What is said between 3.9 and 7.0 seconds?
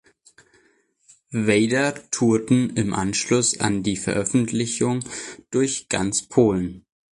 Veröffentlichung durch ganz Polen.